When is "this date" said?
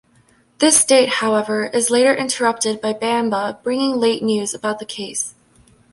0.57-1.09